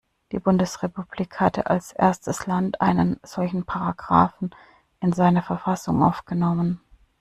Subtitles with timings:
[0.31, 4.49] Die Bundesrepublik hatte als erstes Land einen solchen Paragraphen
[4.99, 6.81] in seine Verfassung aufgenommen.